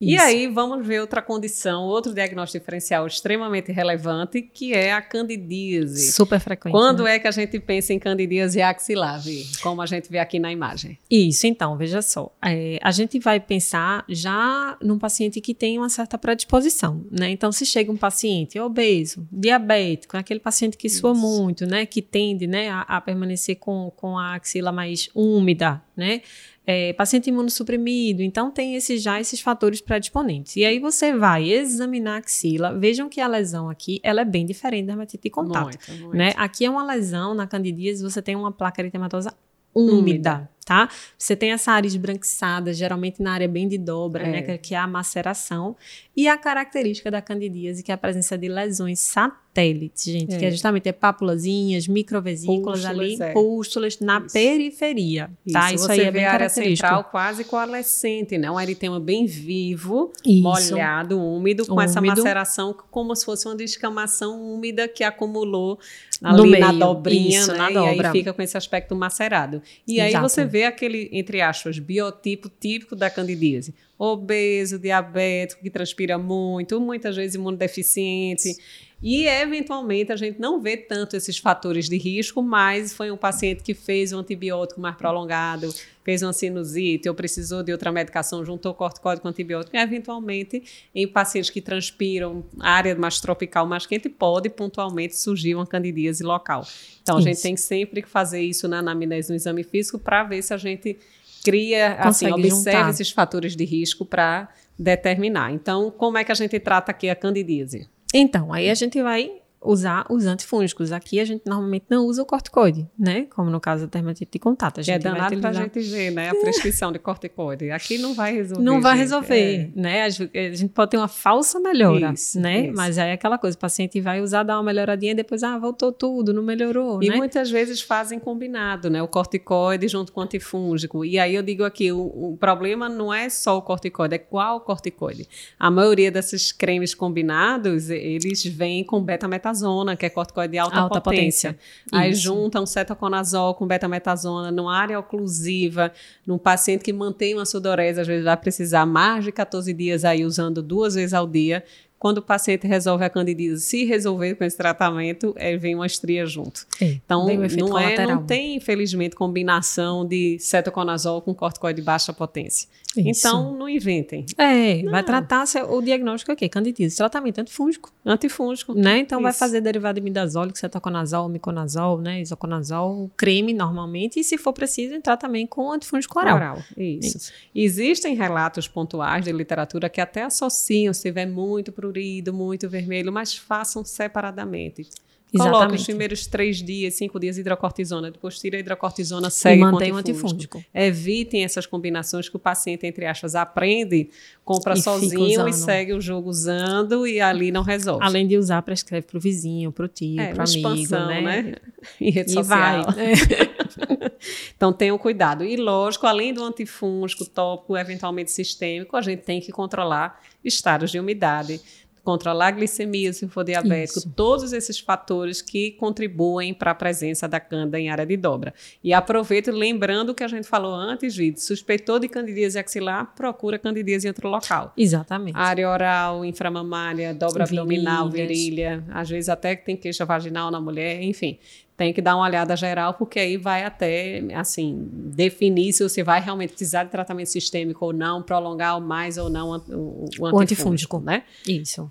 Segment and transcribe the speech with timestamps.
[0.00, 0.14] Isso.
[0.14, 6.12] E aí vamos ver outra condição, outro diagnóstico diferencial extremamente relevante, que é a candidíase.
[6.12, 6.72] Super frequente.
[6.72, 7.14] Quando né?
[7.14, 9.22] é que a gente pensa em candidíase axilar,
[9.62, 10.98] como a gente vê aqui na imagem?
[11.10, 12.30] Isso, então, veja só.
[12.44, 17.30] É, a gente vai pensar já num paciente que tem uma certa predisposição, né?
[17.30, 21.86] Então, se chega um paciente obeso, diabético, aquele paciente que sua muito, né?
[21.86, 26.20] Que tende né, a, a permanecer com, com a axila mais úmida, né?
[26.66, 30.56] É, paciente imunossuprimido, então tem esses, já esses fatores predisponentes.
[30.56, 34.44] E aí você vai examinar a axila, vejam que a lesão aqui, ela é bem
[34.44, 35.78] diferente da dermatite de contato.
[35.88, 36.16] Muito, muito.
[36.16, 36.32] Né?
[36.36, 39.32] Aqui é uma lesão, na candidíase você tem uma placa eritematosa
[39.72, 39.94] úmida.
[39.96, 40.88] úmida tá?
[41.16, 44.46] Você tem essa área esbranquiçada, geralmente na área bem de dobra, né, é.
[44.48, 45.76] né, que é a maceração,
[46.14, 50.38] e a característica da candidíase, que é a presença de lesões satélites, gente, é.
[50.38, 53.32] que é justamente é papulazinhas, microvesículas pústulas, ali, é.
[53.32, 54.32] pústulas na Isso.
[54.32, 55.72] periferia, tá?
[55.72, 58.50] Isso, Isso aí é bem a área central quase coalescente, né?
[58.50, 60.42] Um eritema bem vivo, Isso.
[60.42, 61.90] molhado, úmido, com úmido.
[61.90, 65.78] essa maceração como se fosse uma descamação úmida que acumulou
[66.22, 67.54] ali na dobrinha, né?
[67.54, 68.06] Na dobra.
[68.06, 69.62] E aí fica com esse aspecto macerado.
[69.86, 70.16] E Exato.
[70.16, 73.74] aí você vê vê aquele, entre aspas, biotipo típico da candidíase.
[73.98, 78.56] Obeso, diabético, que transpira muito, muitas vezes imunodeficiente.
[79.02, 83.62] E, eventualmente, a gente não vê tanto esses fatores de risco, mas foi um paciente
[83.62, 88.72] que fez um antibiótico mais prolongado, fez uma sinusite ou precisou de outra medicação, juntou
[88.72, 89.76] corticóide com antibiótico.
[89.76, 90.62] E, eventualmente,
[90.94, 96.66] em pacientes que transpiram, área mais tropical, mais quente, pode pontualmente surgir uma candidíase local.
[97.02, 100.42] Então, a gente tem sempre que fazer isso na anamnese no exame físico para ver
[100.42, 100.98] se a gente
[101.46, 102.90] cria, assim, Consegue assim, observa juntar.
[102.90, 105.52] esses fatores de risco para determinar.
[105.52, 107.88] Então, como é que a gente trata aqui a candidíase?
[108.12, 109.30] Então, aí a gente vai
[109.66, 110.92] usar os antifúngicos.
[110.92, 113.26] Aqui a gente normalmente não usa o corticoide, né?
[113.34, 114.80] Como no caso da dermatite de contato.
[114.80, 116.30] A gente é danado para a gente ver, né?
[116.30, 117.70] A prescrição de corticoide.
[117.70, 118.62] Aqui não vai resolver.
[118.62, 119.02] Não vai gente.
[119.02, 119.80] resolver, é.
[119.80, 120.02] né?
[120.04, 122.66] A gente pode ter uma falsa melhora, isso, né?
[122.66, 122.76] Isso.
[122.76, 125.58] Mas aí é aquela coisa, o paciente vai usar, dar uma melhoradinha e depois, ah,
[125.58, 127.16] voltou tudo, não melhorou, E né?
[127.16, 129.02] muitas vezes fazem combinado, né?
[129.02, 131.04] O corticoide junto com o antifúngico.
[131.04, 134.60] E aí eu digo aqui, o, o problema não é só o corticoide, é qual
[134.60, 135.28] corticoide.
[135.58, 140.78] A maioria desses cremes combinados, eles vêm com beta-metasona betametazoona, que é corticoide de alta,
[140.78, 141.52] alta potência.
[141.52, 141.58] potência.
[141.92, 145.92] Aí juntam cetoconazol com betametasona numa área oclusiva,
[146.26, 150.24] num paciente que mantém uma sudorese, às vezes vai precisar mais de 14 dias aí
[150.24, 151.64] usando duas vezes ao dia.
[151.98, 156.26] Quando o paciente resolve a candidíase, se resolver com esse tratamento, é, vem uma estria
[156.26, 156.66] junto.
[156.80, 162.68] É, então, não, é, não tem, infelizmente, combinação de cetoconazol com corticoide de baixa potência.
[162.96, 163.26] Isso.
[163.26, 164.24] Então, não inventem.
[164.38, 164.92] É, não.
[164.92, 167.92] vai tratar o diagnóstico aqui, candidíase, tratamento antifúngico.
[168.04, 168.74] Antifúngico.
[168.74, 168.98] Né?
[168.98, 169.24] Então, Isso.
[169.24, 174.94] vai fazer derivado de midazólico, cetoconazol, miconazol, né, isoconazol, creme normalmente, e se for preciso,
[174.94, 176.36] entrar também com antifúngico oral.
[176.36, 176.62] oral.
[176.76, 177.16] Isso.
[177.16, 177.32] Isso.
[177.54, 183.34] Existem relatos pontuais de literatura que até associam, se tiver muito prurido, muito vermelho, mas
[183.34, 184.86] façam separadamente.
[185.32, 185.58] Exatamente.
[185.58, 189.90] Coloca os primeiros três dias, cinco dias hidrocortisona, depois tira a hidrocortisona, segue e mantém
[189.90, 190.64] o antifúngico.
[190.72, 194.08] Evitem essas combinações que o paciente, entre aspas, aprende,
[194.44, 198.04] compra e sozinho e segue o jogo usando e ali não resolve.
[198.04, 201.20] Além de usar, prescreve para o vizinho, para o tio, é, para o amigo, né?
[201.20, 201.54] né?
[202.00, 202.84] Em rede e social.
[202.84, 203.12] Vai.
[203.12, 204.12] É.
[204.56, 205.44] então tenham cuidado.
[205.44, 211.00] E lógico, além do antifúngico tópico, eventualmente sistêmico, a gente tem que controlar estados de
[211.00, 211.60] umidade
[212.06, 214.12] controlar a glicemia se for diabético, Isso.
[214.14, 218.54] todos esses fatores que contribuem para a presença da canda em área de dobra.
[218.82, 223.58] E aproveito lembrando o que a gente falou antes, Vitor, suspeitou de candidíase axilar, procura
[223.58, 224.72] candidíase em outro local.
[224.76, 225.36] Exatamente.
[225.36, 227.64] Área oral, inframamária, dobra Virilhas.
[227.64, 231.40] abdominal, virilha, às vezes até que tem queixa vaginal na mulher, enfim
[231.76, 236.20] tem que dar uma olhada geral, porque aí vai até, assim, definir se você vai
[236.20, 240.98] realmente precisar de tratamento sistêmico ou não, prolongar mais ou não o, o, o antifúngico,
[241.00, 241.24] né?
[241.46, 241.88] Isso.